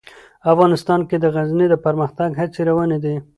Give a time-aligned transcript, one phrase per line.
[0.51, 3.15] افغانستان کې د غزني د پرمختګ هڅې روانې دي.